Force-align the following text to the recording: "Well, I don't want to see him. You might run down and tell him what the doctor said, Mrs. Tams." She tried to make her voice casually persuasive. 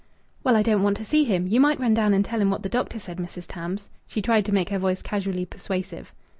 "Well, 0.43 0.55
I 0.55 0.63
don't 0.63 0.81
want 0.81 0.97
to 0.97 1.05
see 1.05 1.25
him. 1.25 1.45
You 1.45 1.59
might 1.59 1.79
run 1.79 1.93
down 1.93 2.15
and 2.15 2.25
tell 2.25 2.41
him 2.41 2.49
what 2.49 2.63
the 2.63 2.69
doctor 2.69 2.97
said, 2.97 3.17
Mrs. 3.19 3.45
Tams." 3.47 3.87
She 4.07 4.19
tried 4.19 4.45
to 4.45 4.51
make 4.51 4.69
her 4.69 4.79
voice 4.79 5.03
casually 5.03 5.45
persuasive. 5.45 6.11